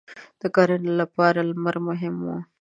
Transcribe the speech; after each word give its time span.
•د 0.41 0.43
کرنې 0.55 0.91
لپاره 1.01 1.39
لمر 1.49 1.75
مهم 1.87 2.15
و. 2.23 2.27